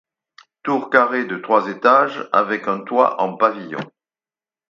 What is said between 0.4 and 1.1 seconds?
Tour